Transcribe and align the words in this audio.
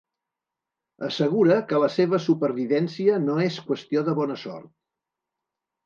Assegura 1.07 1.57
que 1.71 1.83
la 1.85 1.91
seva 1.97 2.21
supervivència 2.29 3.23
no 3.29 3.39
és 3.47 3.63
qüestió 3.71 4.07
de 4.11 4.19
bona 4.25 4.43
sort. 4.49 4.77